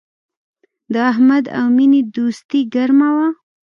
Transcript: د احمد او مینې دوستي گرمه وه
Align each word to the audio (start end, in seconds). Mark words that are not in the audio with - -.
د 0.93 0.95
احمد 1.11 1.45
او 1.57 1.65
مینې 1.77 2.01
دوستي 2.15 2.61
گرمه 2.73 3.09
وه 3.15 3.27